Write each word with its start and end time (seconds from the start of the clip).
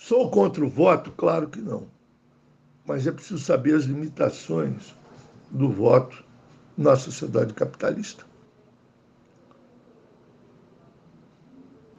Sou 0.00 0.30
contra 0.30 0.64
o 0.64 0.68
voto? 0.68 1.12
Claro 1.12 1.46
que 1.46 1.60
não. 1.60 1.86
Mas 2.86 3.06
é 3.06 3.12
preciso 3.12 3.38
saber 3.38 3.74
as 3.74 3.84
limitações 3.84 4.96
do 5.50 5.70
voto 5.70 6.24
na 6.76 6.96
sociedade 6.96 7.52
capitalista. 7.52 8.24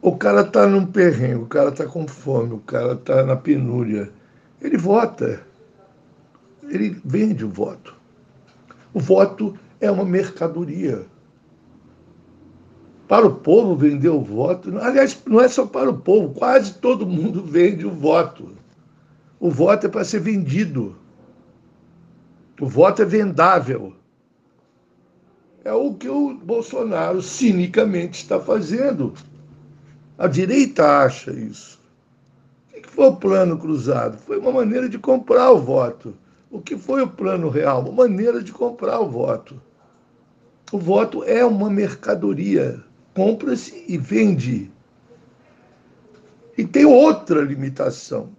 O 0.00 0.16
cara 0.16 0.40
está 0.40 0.66
num 0.66 0.86
perrengue, 0.86 1.42
o 1.42 1.46
cara 1.46 1.68
está 1.68 1.86
com 1.86 2.08
fome, 2.08 2.54
o 2.54 2.60
cara 2.60 2.94
está 2.94 3.22
na 3.24 3.36
penúria. 3.36 4.10
Ele 4.62 4.78
vota. 4.78 5.46
Ele 6.62 6.98
vende 7.04 7.44
o 7.44 7.50
voto. 7.50 7.94
O 8.94 9.00
voto 9.00 9.56
é 9.80 9.90
uma 9.90 10.04
mercadoria. 10.04 11.04
Para 13.12 13.26
o 13.26 13.34
povo 13.34 13.76
vender 13.76 14.08
o 14.08 14.22
voto, 14.22 14.74
aliás, 14.78 15.22
não 15.26 15.38
é 15.38 15.46
só 15.46 15.66
para 15.66 15.90
o 15.90 15.98
povo, 15.98 16.32
quase 16.32 16.72
todo 16.72 17.06
mundo 17.06 17.44
vende 17.44 17.84
o 17.84 17.90
voto. 17.90 18.56
O 19.38 19.50
voto 19.50 19.84
é 19.84 19.90
para 19.90 20.02
ser 20.02 20.20
vendido. 20.20 20.96
O 22.58 22.66
voto 22.66 23.02
é 23.02 23.04
vendável. 23.04 23.92
É 25.62 25.70
o 25.74 25.92
que 25.92 26.08
o 26.08 26.32
Bolsonaro 26.32 27.20
cinicamente 27.20 28.22
está 28.22 28.40
fazendo. 28.40 29.12
A 30.16 30.26
direita 30.26 31.02
acha 31.04 31.32
isso. 31.32 31.78
O 32.74 32.80
que 32.80 32.88
foi 32.88 33.08
o 33.08 33.16
plano 33.16 33.58
cruzado? 33.58 34.16
Foi 34.16 34.38
uma 34.38 34.52
maneira 34.52 34.88
de 34.88 34.98
comprar 34.98 35.50
o 35.50 35.58
voto. 35.58 36.14
O 36.50 36.62
que 36.62 36.78
foi 36.78 37.02
o 37.02 37.08
plano 37.08 37.50
real? 37.50 37.82
Uma 37.82 38.08
maneira 38.08 38.42
de 38.42 38.52
comprar 38.52 39.00
o 39.00 39.10
voto. 39.10 39.60
O 40.72 40.78
voto 40.78 41.22
é 41.24 41.44
uma 41.44 41.68
mercadoria 41.68 42.82
compra-se 43.14 43.84
e 43.88 43.96
vende. 43.96 44.70
E 46.56 46.66
tem 46.66 46.84
outra 46.84 47.40
limitação. 47.42 48.30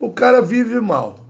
O 0.00 0.12
cara 0.12 0.40
vive 0.40 0.80
mal, 0.80 1.26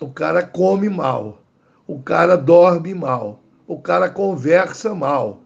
o 0.00 0.08
cara 0.08 0.46
come 0.46 0.88
mal, 0.88 1.42
o 1.86 2.00
cara 2.00 2.36
dorme 2.36 2.94
mal, 2.94 3.40
o 3.66 3.80
cara 3.80 4.08
conversa 4.08 4.94
mal. 4.94 5.40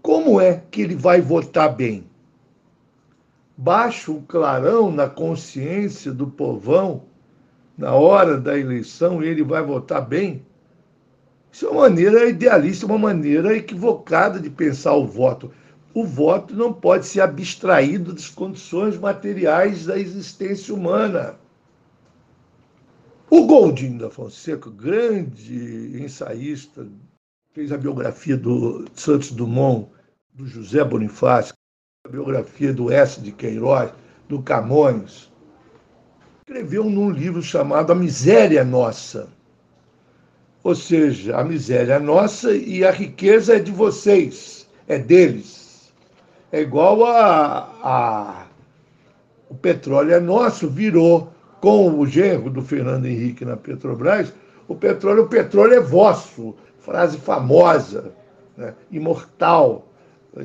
Como 0.00 0.40
é 0.40 0.62
que 0.70 0.82
ele 0.82 0.94
vai 0.94 1.20
votar 1.20 1.74
bem? 1.74 2.08
Baixa 3.56 4.12
o 4.12 4.22
clarão 4.22 4.92
na 4.92 5.08
consciência 5.08 6.12
do 6.12 6.26
povão, 6.26 7.02
na 7.76 7.94
hora 7.94 8.38
da 8.38 8.58
eleição, 8.58 9.22
ele 9.22 9.42
vai 9.42 9.62
votar 9.62 10.06
bem? 10.06 10.44
Isso 11.54 11.66
é 11.66 11.70
uma 11.70 11.82
maneira 11.82 12.28
idealista, 12.28 12.84
uma 12.84 12.98
maneira 12.98 13.56
equivocada 13.56 14.40
de 14.40 14.50
pensar 14.50 14.92
o 14.94 15.06
voto. 15.06 15.52
O 15.94 16.04
voto 16.04 16.52
não 16.52 16.72
pode 16.72 17.06
ser 17.06 17.20
abstraído 17.20 18.12
das 18.12 18.28
condições 18.28 18.98
materiais 18.98 19.86
da 19.86 19.96
existência 19.96 20.74
humana. 20.74 21.36
O 23.30 23.46
Goldin 23.46 23.98
da 23.98 24.10
Fonseca, 24.10 24.68
grande 24.68 26.02
ensaísta, 26.02 26.88
fez 27.52 27.70
a 27.70 27.78
biografia 27.78 28.36
do 28.36 28.86
Santos 28.92 29.30
Dumont, 29.30 29.88
do 30.32 30.48
José 30.48 30.82
Bonifácio, 30.82 31.54
a 32.04 32.10
biografia 32.10 32.72
do 32.72 32.90
S. 32.90 33.20
de 33.20 33.30
Queiroz, 33.30 33.92
do 34.28 34.42
Camões. 34.42 35.30
Escreveu 36.40 36.90
num 36.90 37.10
livro 37.10 37.40
chamado 37.40 37.92
A 37.92 37.94
Miséria 37.94 38.64
Nossa 38.64 39.32
ou 40.64 40.74
seja, 40.74 41.36
a 41.36 41.44
miséria 41.44 41.92
é 41.92 41.98
nossa 41.98 42.50
e 42.56 42.82
a 42.84 42.90
riqueza 42.90 43.56
é 43.56 43.58
de 43.58 43.70
vocês, 43.70 44.66
é 44.88 44.98
deles. 44.98 45.92
É 46.50 46.62
igual 46.62 47.04
a, 47.04 47.70
a 47.82 48.46
o 49.50 49.54
petróleo 49.54 50.14
é 50.14 50.18
nosso, 50.18 50.68
virou 50.68 51.30
com 51.60 51.98
o 51.98 52.06
genro 52.06 52.48
do 52.48 52.62
Fernando 52.62 53.04
Henrique 53.04 53.44
na 53.44 53.56
Petrobras, 53.56 54.32
o 54.66 54.74
petróleo, 54.74 55.24
o 55.24 55.28
petróleo 55.28 55.74
é 55.74 55.80
vosso, 55.80 56.54
frase 56.78 57.18
famosa, 57.18 58.12
né? 58.56 58.74
imortal, 58.90 59.86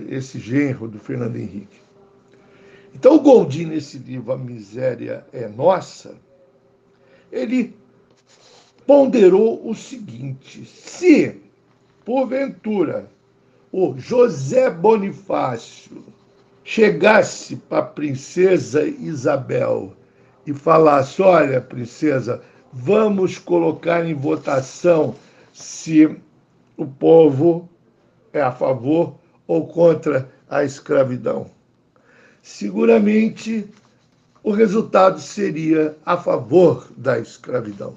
esse 0.09 0.37
genro 0.37 0.89
do 0.89 0.99
Fernando 0.99 1.37
Henrique. 1.37 1.79
Então 2.93 3.15
o 3.15 3.21
Goldin, 3.21 3.65
nesse 3.65 3.97
livro, 3.97 4.33
A 4.33 4.37
Miséria 4.37 5.25
é 5.31 5.47
Nossa, 5.47 6.13
ele 7.31 7.78
ponderou 8.89 9.69
o 9.69 9.75
seguinte: 9.75 10.65
se, 10.65 11.39
porventura, 12.03 13.07
o 13.71 13.93
José 13.95 14.67
Bonifácio 14.67 16.03
chegasse 16.63 17.55
para 17.55 17.77
a 17.77 17.83
princesa 17.83 18.83
Isabel 18.83 19.93
e 20.43 20.55
falasse: 20.55 21.21
Olha, 21.21 21.61
princesa, 21.61 22.41
vamos 22.73 23.37
colocar 23.37 24.03
em 24.03 24.15
votação 24.15 25.13
se 25.53 26.09
o 26.75 26.87
povo 26.87 27.69
é 28.33 28.41
a 28.41 28.51
favor 28.51 29.13
ou 29.45 29.67
contra 29.67 30.27
a 30.49 30.63
escravidão. 30.63 31.51
Seguramente 32.41 33.67
o 34.41 34.49
resultado 34.49 35.19
seria 35.19 35.95
a 36.03 36.17
favor 36.17 36.87
da 36.97 37.19
escravidão. 37.19 37.93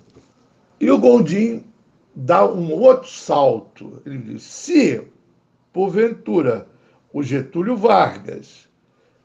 E 0.83 0.91
o 0.91 0.99
Gondim 0.99 1.65
dá 2.13 2.45
um 2.45 2.73
outro 2.73 3.09
salto. 3.09 4.03
Ele 4.05 4.19
diz: 4.19 4.43
se, 4.43 5.01
porventura, 5.73 6.67
o 7.13 7.23
Getúlio 7.23 7.77
Vargas, 7.77 8.69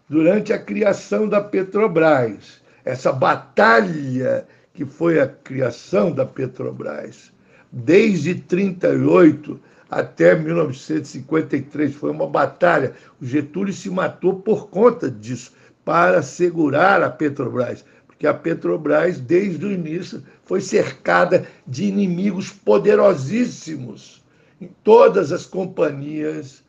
durante 0.07 0.53
a 0.53 0.59
criação 0.59 1.28
da 1.28 1.41
Petrobras, 1.41 2.62
essa 2.85 3.12
batalha 3.12 4.45
que 4.72 4.85
foi 4.85 5.19
a 5.19 5.28
criação 5.28 6.12
da 6.12 6.28
Petrobras, 6.28 7.34
desde 7.72 8.35
38 8.35 9.59
até 9.89 10.35
1953, 10.35 11.95
foi 11.95 12.12
uma 12.12 12.28
batalha. 12.28 12.94
O 13.19 13.25
Getúlio 13.25 13.74
se 13.74 13.89
matou 13.89 14.41
por 14.41 14.69
conta 14.69 15.09
disso, 15.09 15.53
para 15.84 16.22
segurar 16.22 17.01
a 17.01 17.09
Petrobras 17.09 17.84
que 18.18 18.26
a 18.26 18.34
Petrobras, 18.34 19.20
desde 19.20 19.66
o 19.66 19.72
início, 19.72 20.24
foi 20.44 20.62
cercada 20.62 21.48
de 21.68 21.86
inimigos 21.86 22.50
poderosíssimos. 22.50 24.24
Em 24.60 24.70
todas 24.84 25.32
as 25.32 25.46
companhias 25.46 26.64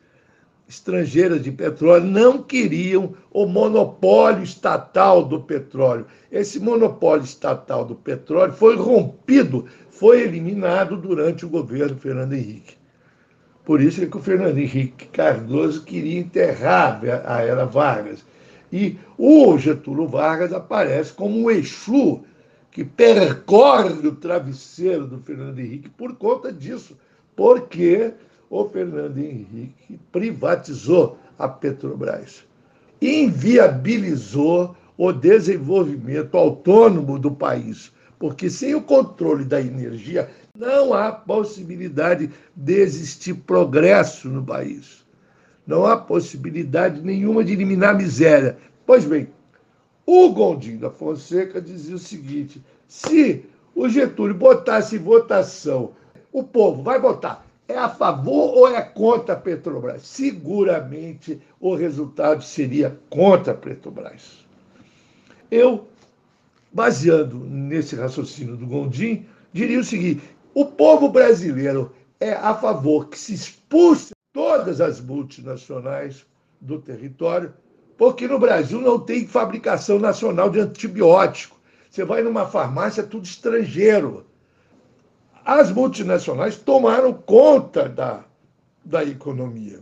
estrangeiras 0.67 1.41
de 1.41 1.51
petróleo 1.51 2.05
não 2.05 2.43
queriam 2.43 3.15
o 3.31 3.47
monopólio 3.47 4.43
estatal 4.43 5.25
do 5.25 5.41
petróleo. 5.41 6.05
Esse 6.31 6.59
monopólio 6.59 7.23
estatal 7.23 7.83
do 7.83 7.95
petróleo 7.95 8.53
foi 8.53 8.75
rompido, 8.75 9.65
foi 9.89 10.21
eliminado 10.21 10.95
durante 10.95 11.43
o 11.43 11.49
governo 11.49 11.97
Fernando 11.97 12.33
Henrique. 12.33 12.77
Por 13.65 13.81
isso 13.81 14.03
é 14.03 14.05
que 14.05 14.17
o 14.17 14.21
Fernando 14.21 14.57
Henrique 14.59 15.07
Cardoso 15.07 15.83
queria 15.83 16.19
enterrar 16.19 17.01
a 17.25 17.41
era 17.41 17.65
Vargas 17.65 18.23
e 18.71 18.97
o 19.17 19.57
Getúlio 19.57 20.07
Vargas 20.07 20.53
aparece 20.53 21.13
como 21.13 21.37
um 21.37 21.51
Exu 21.51 22.21
que 22.71 22.83
percorre 22.83 24.07
o 24.07 24.15
travesseiro 24.15 25.07
do 25.07 25.19
Fernando 25.19 25.59
Henrique 25.59 25.89
por 25.89 26.15
conta 26.15 26.51
disso, 26.51 26.97
porque 27.35 28.13
o 28.49 28.67
Fernando 28.69 29.17
Henrique 29.17 29.99
privatizou 30.11 31.17
a 31.37 31.47
Petrobras, 31.47 32.43
inviabilizou 33.01 34.75
o 34.97 35.11
desenvolvimento 35.11 36.37
autônomo 36.37 37.17
do 37.17 37.31
país, 37.31 37.91
porque 38.19 38.49
sem 38.49 38.75
o 38.75 38.81
controle 38.81 39.45
da 39.45 39.61
energia 39.61 40.29
não 40.57 40.93
há 40.93 41.11
possibilidade 41.11 42.29
de 42.53 42.73
existir 42.73 43.33
progresso 43.33 44.27
no 44.27 44.43
país. 44.43 45.05
Não 45.69 45.85
há 45.85 45.95
possibilidade 45.95 46.99
nenhuma 46.99 47.43
de 47.43 47.53
eliminar 47.53 47.91
a 47.91 47.97
miséria. 47.97 48.57
Pois 48.87 49.05
bem, 49.05 49.29
o 50.03 50.29
Gondim 50.29 50.77
da 50.77 50.89
Fonseca 50.89 51.61
dizia 51.61 51.95
o 51.95 51.99
seguinte: 51.99 52.59
se 52.87 53.45
o 53.75 53.87
Getúlio 53.87 54.33
botasse 54.33 54.95
em 54.95 54.99
votação, 54.99 55.91
o 56.31 56.41
povo 56.41 56.81
vai 56.81 56.99
votar 56.99 57.45
é 57.67 57.77
a 57.77 57.87
favor 57.87 58.57
ou 58.57 58.67
é 58.67 58.81
contra 58.81 59.35
a 59.35 59.37
Petrobras? 59.37 60.01
Seguramente 60.01 61.39
o 61.59 61.75
resultado 61.75 62.43
seria 62.43 62.97
contra 63.07 63.53
a 63.53 63.55
Petrobras. 63.55 64.43
Eu, 65.51 65.87
baseando 66.73 67.37
nesse 67.37 67.95
raciocínio 67.95 68.57
do 68.57 68.65
Gondim, 68.65 69.27
diria 69.53 69.79
o 69.79 69.83
seguinte: 69.83 70.23
o 70.55 70.65
povo 70.65 71.09
brasileiro 71.09 71.91
é 72.19 72.33
a 72.33 72.55
favor 72.55 73.07
que 73.07 73.19
se 73.19 73.35
expulse 73.35 74.13
todas 74.33 74.79
as 74.79 75.01
multinacionais 75.01 76.25
do 76.59 76.79
território, 76.79 77.53
porque 77.97 78.27
no 78.27 78.39
Brasil 78.39 78.79
não 78.79 78.99
tem 78.99 79.27
fabricação 79.27 79.99
nacional 79.99 80.49
de 80.49 80.59
antibiótico. 80.59 81.59
Você 81.89 82.05
vai 82.05 82.21
numa 82.21 82.45
farmácia, 82.45 83.01
é 83.01 83.05
tudo 83.05 83.25
estrangeiro. 83.25 84.25
As 85.43 85.71
multinacionais 85.71 86.57
tomaram 86.57 87.11
conta 87.11 87.89
da, 87.89 88.23
da 88.85 89.03
economia. 89.03 89.81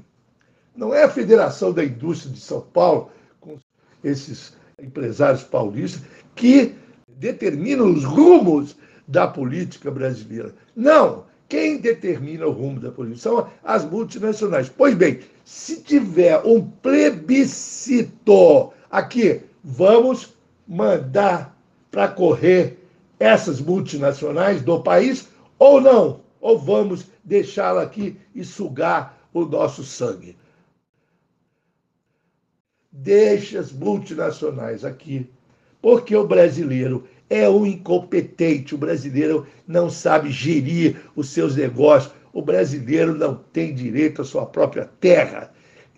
Não 0.75 0.93
é 0.93 1.03
a 1.03 1.09
Federação 1.09 1.73
da 1.73 1.83
Indústria 1.83 2.33
de 2.33 2.39
São 2.39 2.61
Paulo, 2.61 3.11
com 3.39 3.57
esses 4.03 4.55
empresários 4.81 5.43
paulistas, 5.43 6.03
que 6.35 6.75
determinam 7.07 7.91
os 7.91 8.03
rumos 8.03 8.77
da 9.07 9.27
política 9.27 9.91
brasileira. 9.91 10.53
Não! 10.75 11.26
Quem 11.49 11.77
determina 11.77 12.45
o 12.45 12.51
rumo 12.51 12.79
da 12.79 12.91
política 12.91 13.29
são 13.29 13.49
as 13.63 13.85
multinacionais. 13.85 14.69
Pois 14.69 14.93
bem, 14.95 15.21
se 15.45 15.81
tiver 15.81 16.39
um 16.45 16.61
plebiscito 16.69 18.13
aqui, 18.91 19.41
vamos 19.63 20.33
mandar 20.67 21.57
para 21.89 22.09
correr 22.09 22.77
essas 23.19 23.61
multinacionais 23.61 24.61
do 24.61 24.83
país 24.83 25.29
ou 25.57 25.79
não? 25.79 26.21
Ou 26.41 26.59
vamos 26.59 27.05
deixá-la 27.23 27.81
aqui 27.81 28.19
e 28.35 28.43
sugar 28.43 29.17
o 29.33 29.45
nosso 29.45 29.83
sangue? 29.83 30.37
Deixe 32.91 33.57
as 33.57 33.71
multinacionais 33.71 34.83
aqui, 34.83 35.31
porque 35.87 36.13
o 36.13 36.27
brasileiro 36.27 37.07
é 37.29 37.47
um 37.47 37.65
incompetente, 37.65 38.75
o 38.75 38.77
brasileiro 38.77 39.47
não 39.65 39.89
sabe 39.89 40.29
gerir 40.29 41.01
os 41.15 41.29
seus 41.29 41.55
negócios, 41.55 42.13
o 42.33 42.41
brasileiro 42.41 43.15
não 43.15 43.35
tem 43.53 43.73
direito 43.73 44.21
à 44.21 44.25
sua 44.25 44.45
própria 44.45 44.83
terra, 44.99 45.53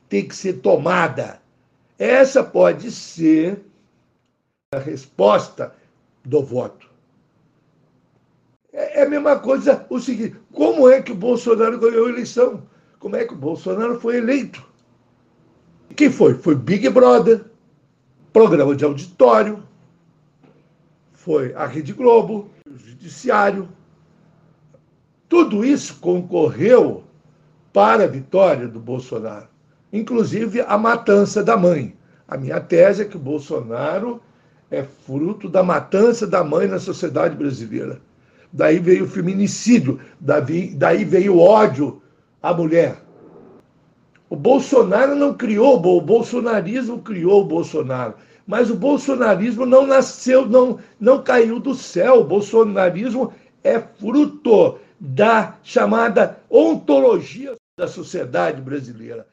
tem 0.08 0.28
que 0.28 0.36
ser 0.36 0.62
tomada. 0.62 1.42
Essa 1.98 2.44
pode 2.44 2.92
ser 2.92 3.64
a 4.76 4.78
resposta 4.78 5.74
do 6.24 6.44
voto. 6.44 6.88
É, 8.72 9.00
é 9.00 9.04
a 9.06 9.10
mesma 9.10 9.40
coisa 9.40 9.88
o 9.90 10.00
seguinte: 10.00 10.36
como 10.54 10.88
é 10.88 11.02
que 11.02 11.14
o 11.14 11.16
Bolsonaro 11.16 11.80
ganhou 11.80 12.06
a 12.06 12.10
eleição? 12.12 12.62
Como 13.00 13.16
é 13.16 13.26
que 13.26 13.34
o 13.34 13.38
Bolsonaro 13.38 14.00
foi 14.00 14.18
eleito? 14.18 14.64
Quem 15.96 16.12
foi? 16.12 16.36
Foi 16.36 16.54
Big 16.54 16.88
Brother, 16.90 17.44
programa 18.32 18.76
de 18.76 18.86
auditório, 18.86 19.68
foi 21.30 21.54
a 21.54 21.68
Rede 21.68 21.94
Globo, 21.94 22.50
o 22.68 22.76
Judiciário. 22.76 23.70
Tudo 25.28 25.64
isso 25.64 26.00
concorreu 26.00 27.04
para 27.72 28.06
a 28.06 28.08
vitória 28.08 28.68
do 28.68 28.80
Bolsonaro, 28.80 29.48
inclusive 29.94 30.60
a 30.62 30.76
matança 30.76 31.44
da 31.44 31.56
mãe. 31.56 31.96
A 32.28 32.36
minha 32.36 32.60
tese 32.60 33.04
é 33.04 33.06
que 33.06 33.16
o 33.16 33.20
Bolsonaro 33.20 34.20
é 34.72 34.82
fruto 34.82 35.48
da 35.48 35.62
matança 35.62 36.26
da 36.26 36.44
mãe 36.44 36.66
na 36.66 36.80
sociedade 36.80 37.36
brasileira. 37.36 38.02
Daí 38.52 38.80
veio 38.80 39.06
o 39.06 39.08
feminicídio, 39.08 40.00
daí 40.20 41.06
veio 41.06 41.36
o 41.36 41.40
ódio 41.40 42.02
à 42.42 42.52
mulher. 42.52 43.04
O 44.32 44.36
Bolsonaro 44.36 45.16
não 45.16 45.36
criou, 45.36 45.78
o 45.78 46.02
bolsonarismo 46.02 47.04
criou 47.04 47.44
o 47.44 47.46
Bolsonaro. 47.46 48.16
Mas 48.50 48.72
o 48.72 48.76
bolsonarismo 48.76 49.64
não 49.64 49.86
nasceu, 49.86 50.50
não, 50.50 50.80
não 51.00 51.22
caiu 51.22 51.60
do 51.60 51.76
céu. 51.76 52.22
O 52.22 52.24
bolsonarismo 52.24 53.32
é 53.64 53.80
fruto 53.80 54.80
da 55.00 55.56
chamada 55.62 56.42
ontologia 56.50 57.56
da 57.78 57.88
sociedade 57.88 58.60
brasileira. 58.60 59.28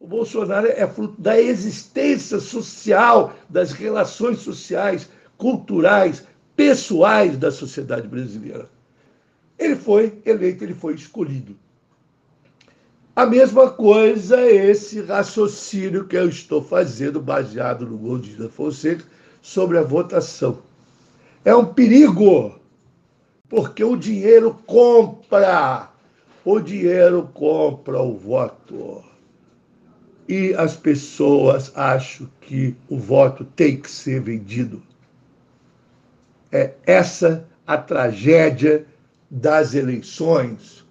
O 0.00 0.08
Bolsonaro 0.08 0.66
é 0.66 0.84
fruto 0.84 1.22
da 1.22 1.40
existência 1.40 2.40
social, 2.40 3.36
das 3.48 3.70
relações 3.70 4.40
sociais, 4.40 5.08
culturais, 5.38 6.26
pessoais 6.56 7.38
da 7.38 7.52
sociedade 7.52 8.08
brasileira. 8.08 8.68
Ele 9.56 9.76
foi 9.76 10.20
eleito, 10.26 10.64
ele 10.64 10.74
foi 10.74 10.94
escolhido. 10.94 11.56
A 13.16 13.24
mesma 13.24 13.70
coisa 13.70 14.40
é 14.40 14.70
esse 14.70 15.00
raciocínio 15.00 16.04
que 16.04 16.16
eu 16.16 16.28
estou 16.28 16.60
fazendo, 16.60 17.20
baseado 17.20 17.86
no 17.86 17.96
Goldino 17.96 18.42
da 18.42 18.48
Fonseca, 18.48 19.04
sobre 19.40 19.78
a 19.78 19.82
votação. 19.82 20.58
É 21.44 21.54
um 21.54 21.64
perigo, 21.64 22.58
porque 23.48 23.84
o 23.84 23.94
dinheiro 23.94 24.58
compra, 24.66 25.90
o 26.44 26.58
dinheiro 26.58 27.30
compra 27.32 28.02
o 28.02 28.18
voto. 28.18 29.04
E 30.28 30.52
as 30.54 30.74
pessoas 30.74 31.70
acham 31.76 32.28
que 32.40 32.74
o 32.88 32.98
voto 32.98 33.44
tem 33.44 33.80
que 33.80 33.90
ser 33.90 34.22
vendido. 34.22 34.82
É 36.50 36.72
essa 36.84 37.46
a 37.64 37.76
tragédia 37.78 38.86
das 39.30 39.72
eleições. 39.72 40.84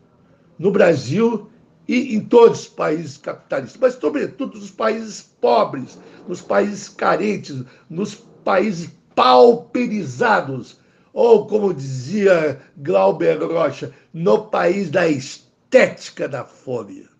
No 0.57 0.71
Brasil, 0.71 1.49
e 1.87 2.15
em 2.15 2.21
todos 2.21 2.61
os 2.61 2.67
países 2.67 3.17
capitalistas, 3.17 3.79
mas 3.79 3.95
sobretudo 3.95 4.57
nos 4.57 4.71
países 4.71 5.21
pobres, 5.41 5.97
nos 6.27 6.41
países 6.41 6.89
carentes, 6.89 7.63
nos 7.89 8.15
países 8.15 8.89
pauperizados, 9.15 10.79
ou 11.13 11.45
como 11.45 11.73
dizia 11.73 12.61
Glauber 12.77 13.43
Rocha, 13.43 13.93
no 14.13 14.45
país 14.47 14.89
da 14.89 15.07
estética 15.07 16.27
da 16.27 16.43
fome. 16.43 17.12